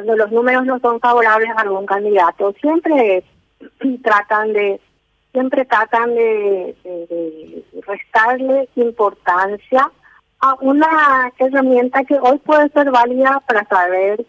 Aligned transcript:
cuando 0.00 0.16
los 0.16 0.32
números 0.32 0.64
no 0.64 0.80
son 0.80 0.98
favorables 0.98 1.50
a 1.50 1.60
algún 1.60 1.84
candidato, 1.84 2.54
siempre 2.58 3.22
tratan 4.02 4.54
de 4.54 4.80
siempre 5.32 5.64
tratan 5.66 6.14
de, 6.14 7.64
restarle 7.86 8.66
importancia 8.76 9.92
a 10.40 10.56
una 10.62 11.30
herramienta 11.38 12.02
que 12.04 12.18
hoy 12.18 12.38
puede 12.38 12.70
ser 12.70 12.90
válida 12.90 13.42
para 13.46 13.64
saber 13.66 14.24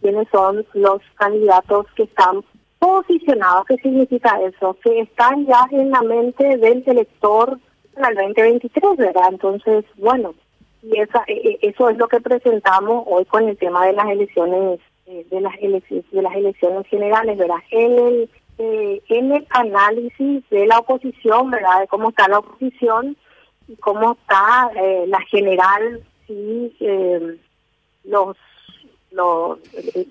quiénes 0.00 0.28
son 0.30 0.64
los 0.74 1.02
candidatos 1.16 1.86
que 1.96 2.04
están 2.04 2.44
posicionados. 2.78 3.66
¿Qué 3.66 3.76
significa 3.78 4.40
eso? 4.42 4.78
Que 4.82 5.00
están 5.00 5.44
ya 5.44 5.66
en 5.72 5.90
la 5.90 6.02
mente 6.02 6.56
del 6.56 6.84
elector 6.86 7.58
para 7.94 8.10
el 8.10 8.14
2023, 8.14 8.96
¿verdad? 8.96 9.28
Entonces, 9.30 9.84
bueno, 9.96 10.34
y 10.82 11.00
esa, 11.00 11.24
e, 11.26 11.34
e, 11.34 11.58
eso 11.62 11.90
es 11.90 11.98
lo 11.98 12.06
que 12.06 12.20
presentamos 12.20 13.04
hoy 13.08 13.24
con 13.24 13.48
el 13.48 13.58
tema 13.58 13.84
de 13.86 13.92
las 13.92 14.06
elecciones 14.06 14.80
eh, 15.20 15.26
de 15.30 15.40
las 15.40 15.54
de 15.60 16.22
las 16.22 16.34
elecciones 16.34 16.86
generales, 16.88 17.38
¿verdad? 17.38 17.58
El 17.70 18.28
eh, 18.58 19.02
el 19.08 19.46
análisis 19.50 20.48
de 20.48 20.66
la 20.66 20.78
oposición, 20.78 21.50
¿verdad? 21.50 21.80
De 21.80 21.88
cómo 21.88 22.08
está 22.08 22.26
la 22.28 22.38
oposición 22.38 23.16
y 23.68 23.76
cómo 23.76 24.12
está 24.12 24.70
eh, 24.76 25.04
la 25.08 25.20
general 25.22 26.02
y 26.28 26.74
eh, 26.80 27.38
los 28.04 28.36
los 29.10 29.58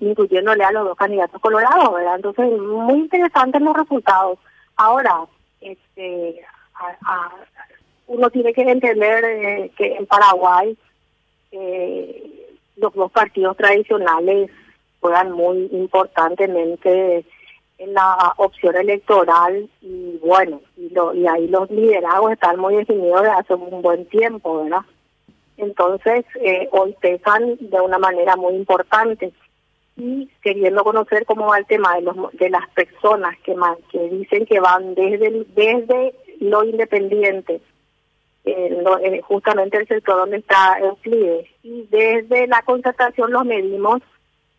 incluyéndole 0.00 0.64
a 0.64 0.72
los 0.72 0.84
dos 0.84 0.96
candidatos 0.96 1.40
colorados, 1.40 1.94
¿verdad? 1.94 2.16
Entonces, 2.16 2.58
muy 2.58 3.00
interesantes 3.00 3.60
los 3.62 3.76
resultados. 3.76 4.38
Ahora, 4.76 5.26
este 5.60 6.40
uno 8.06 8.30
tiene 8.30 8.52
que 8.52 8.62
entender 8.62 9.70
que 9.76 9.96
en 9.96 10.06
Paraguay 10.06 10.76
eh, 11.52 12.56
los 12.76 12.94
dos 12.94 13.10
partidos 13.10 13.56
tradicionales 13.56 14.50
juegan 15.06 15.30
muy 15.30 15.68
importantemente 15.70 17.24
en 17.78 17.94
la 17.94 18.34
opción 18.38 18.74
electoral 18.74 19.70
y 19.80 20.18
bueno, 20.20 20.60
y, 20.76 20.88
lo, 20.90 21.14
y 21.14 21.28
ahí 21.28 21.46
los 21.46 21.70
liderazgos 21.70 22.32
están 22.32 22.58
muy 22.58 22.74
definidos 22.74 23.22
desde 23.22 23.36
hace 23.36 23.54
un 23.54 23.82
buen 23.82 24.04
tiempo, 24.06 24.64
¿verdad? 24.64 24.80
Entonces, 25.58 26.24
eh, 26.40 26.68
hoy 26.72 26.96
pesan 27.00 27.56
de 27.60 27.80
una 27.80 27.98
manera 27.98 28.34
muy 28.34 28.54
importante 28.54 29.32
y 29.96 30.28
queriendo 30.42 30.82
conocer 30.82 31.24
cómo 31.24 31.46
va 31.46 31.58
el 31.58 31.66
tema 31.66 31.94
de 31.94 32.02
los 32.02 32.16
de 32.32 32.50
las 32.50 32.68
personas 32.70 33.38
que 33.44 33.54
que 33.90 34.08
dicen 34.08 34.44
que 34.44 34.58
van 34.58 34.94
desde 34.94 35.46
desde 35.54 36.14
lo 36.40 36.64
independiente 36.64 37.62
eh, 38.44 38.84
eh, 39.04 39.20
justamente 39.22 39.78
el 39.78 39.88
sector 39.88 40.16
donde 40.16 40.38
está 40.38 40.78
Euclides 40.80 41.46
y 41.62 41.88
desde 41.90 42.46
la 42.46 42.60
concertación 42.62 43.32
los 43.32 43.46
medimos 43.46 44.02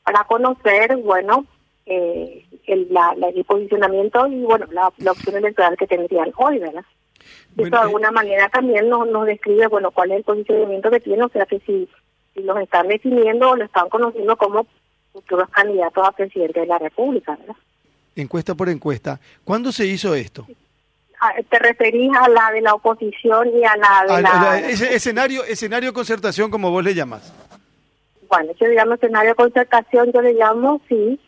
para 0.07 0.23
conocer 0.23 0.95
bueno 1.03 1.45
eh, 1.85 2.45
el, 2.65 2.87
la, 2.89 3.13
el 3.35 3.43
posicionamiento 3.43 4.25
y 4.27 4.41
bueno 4.41 4.65
la, 4.71 4.87
opción 5.11 5.35
electoral 5.35 5.75
que 5.77 5.85
tendrían 5.85 6.31
hoy, 6.37 6.59
¿verdad? 6.59 6.85
Eso 7.57 7.69
de 7.69 7.77
alguna 7.77 8.11
manera 8.11 8.47
también 8.47 8.87
nos, 8.87 9.05
nos 9.09 9.25
describe, 9.25 9.67
bueno, 9.67 9.91
cuál 9.91 10.11
es 10.11 10.17
el 10.19 10.23
posicionamiento 10.23 10.89
que 10.89 11.01
tiene, 11.01 11.23
o 11.23 11.29
sea 11.29 11.45
que 11.45 11.59
si, 11.59 11.89
si 12.33 12.41
los 12.43 12.57
están 12.59 12.87
definiendo 12.87 13.49
o 13.49 13.55
lo 13.57 13.65
están 13.65 13.89
conociendo 13.89 14.37
como 14.37 14.65
futuros 15.11 15.49
candidatos 15.49 16.07
a 16.07 16.11
presidente 16.13 16.61
de 16.61 16.67
la 16.67 16.77
República, 16.77 17.35
¿verdad? 17.35 17.55
Encuesta 18.15 18.55
por 18.55 18.69
encuesta. 18.69 19.19
¿Cuándo 19.43 19.73
se 19.73 19.87
hizo 19.87 20.15
esto? 20.15 20.47
Ah, 21.19 21.33
¿Te 21.49 21.59
referís 21.59 22.11
a 22.15 22.29
la 22.29 22.51
de 22.51 22.61
la 22.61 22.75
oposición 22.75 23.49
y 23.49 23.65
a 23.65 23.75
la 23.75 24.15
de 24.15 24.21
la... 24.21 24.59
ese 24.69 24.95
escenario, 24.95 25.43
escenario 25.43 25.91
concertación 25.91 26.49
como 26.49 26.71
vos 26.71 26.83
le 26.83 26.93
llamas. 26.95 27.33
Bueno, 28.29 28.53
yo 28.59 28.67
le 28.67 28.75
llamo 28.75 28.95
escenario 28.95 29.35
concertación, 29.35 30.11
yo 30.11 30.21
le 30.21 30.33
llamo, 30.33 30.81
sí, 30.87 31.19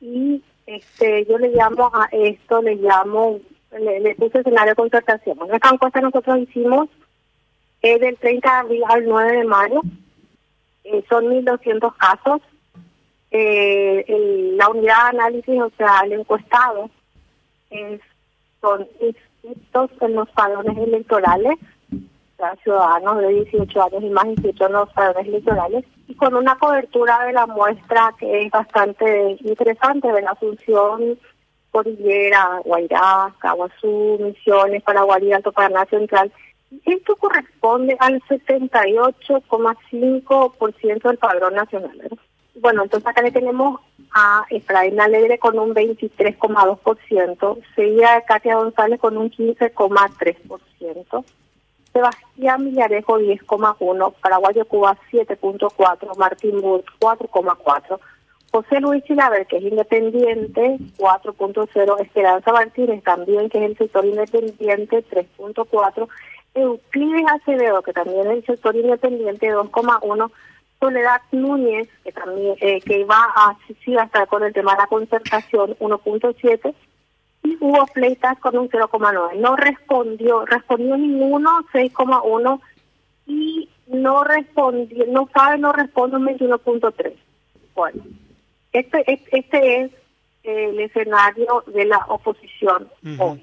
y 0.00 0.42
este 0.66 1.26
yo 1.26 1.38
le 1.38 1.50
llamo 1.50 1.90
a 1.94 2.08
esto, 2.12 2.62
le 2.62 2.76
llamo, 2.76 3.40
le, 3.72 4.14
puse 4.14 4.38
escenario 4.38 4.74
concertación. 4.74 5.38
Esta 5.52 5.70
encuesta 5.70 6.00
nosotros 6.00 6.38
hicimos 6.38 6.88
es 7.82 8.00
del 8.00 8.16
30 8.16 8.48
de 8.48 8.56
abril 8.56 8.82
al 8.88 9.04
9 9.04 9.36
de 9.38 9.44
mayo, 9.44 9.82
eh, 10.84 11.04
son 11.08 11.26
1.200 11.26 11.96
casos. 11.96 12.40
Eh, 13.30 14.04
la 14.56 14.68
unidad 14.68 15.10
de 15.10 15.18
análisis, 15.18 15.60
o 15.60 15.70
sea, 15.76 16.00
el 16.04 16.12
encuestado, 16.12 16.88
es 17.70 18.00
son 18.64 18.88
inscritos 19.00 19.90
en 20.00 20.14
los 20.14 20.30
padrones 20.30 20.78
electorales, 20.78 21.58
ciudadanos 22.62 23.18
de 23.18 23.28
18 23.28 23.82
años 23.82 24.02
y 24.02 24.10
más 24.10 24.26
inscritos 24.26 24.66
en 24.66 24.72
los 24.72 24.92
padrones 24.92 25.26
electorales, 25.28 25.84
con 26.16 26.34
una 26.34 26.58
cobertura 26.58 27.24
de 27.24 27.32
la 27.32 27.46
muestra 27.46 28.12
que 28.18 28.42
es 28.42 28.50
bastante 28.50 29.38
interesante 29.40 30.12
de 30.12 30.20
la 30.22 30.32
Asunción, 30.32 31.16
Cordillera, 31.70 32.60
Guairá, 32.64 33.32
Caguazú, 33.38 34.18
Misiones, 34.20 34.82
Paraguay, 34.82 35.32
Alto 35.32 35.52
Paraná 35.52 35.86
Central. 35.86 36.32
Esto 36.84 37.16
corresponde 37.16 37.96
al 37.98 38.20
78,5% 38.22 41.02
del 41.02 41.18
padrón 41.18 41.54
nacional. 41.54 42.18
Bueno, 42.56 42.84
entonces 42.84 43.08
acá 43.08 43.20
le 43.22 43.32
tenemos 43.32 43.80
a 44.12 44.44
Efraín 44.50 45.00
Alegre 45.00 45.38
con 45.38 45.58
un 45.58 45.74
23,2%, 45.74 47.58
seguida 47.74 48.14
de 48.14 48.22
Katia 48.24 48.54
González 48.56 49.00
con 49.00 49.18
un 49.18 49.30
15,3%, 49.30 51.24
Sebastián 51.94 52.64
Villarejo 52.64 53.20
10,1%, 53.20 54.14
Paraguayo 54.20 54.64
Cuba 54.66 54.98
7,4%, 55.12 56.18
Martín 56.18 56.60
Burt 56.60 56.84
4,4%, 57.00 58.00
José 58.50 58.80
Luis 58.80 59.02
Chilaver, 59.04 59.46
que 59.46 59.58
es 59.58 59.62
independiente, 59.62 60.78
4.0, 60.98 62.00
Esperanza 62.00 62.52
Martínez 62.52 63.02
también, 63.04 63.48
que 63.48 63.58
es 63.58 63.70
el 63.70 63.78
sector 63.78 64.04
independiente, 64.04 65.04
3.4, 65.08 66.08
Euclides 66.54 67.26
Acevedo, 67.30 67.82
que 67.82 67.92
también 67.92 68.26
es 68.26 68.38
el 68.38 68.46
sector 68.46 68.74
independiente, 68.74 69.54
2,1, 69.54 70.30
Soledad 70.80 71.22
Núñez, 71.32 71.88
que 72.02 72.12
también 72.12 72.56
eh, 72.60 72.80
que 72.80 73.04
va 73.04 73.24
a, 73.36 73.56
sí, 73.84 73.96
estar 73.96 74.26
con 74.26 74.42
el 74.42 74.52
tema 74.52 74.72
de 74.72 74.78
la 74.78 74.86
concertación 74.88 75.76
1.7 75.78 76.74
hubo 77.60 77.86
pleitas 77.86 78.38
con 78.38 78.56
un 78.56 78.68
0,9. 78.68 79.36
No 79.36 79.56
respondió, 79.56 80.44
respondió 80.44 80.96
ninguno 80.96 81.50
6,1 81.72 82.60
y 83.26 83.68
no 83.86 84.24
respondió, 84.24 85.06
no 85.08 85.28
sabe, 85.32 85.58
no 85.58 85.72
responde 85.72 86.16
un 86.16 86.26
21.3. 86.26 87.14
Bueno, 87.74 88.02
este, 88.72 89.04
este 89.32 89.80
es 89.80 89.90
el 90.42 90.78
escenario 90.80 91.64
de 91.66 91.86
la 91.86 91.98
oposición 92.08 92.88
hoy. 93.18 93.42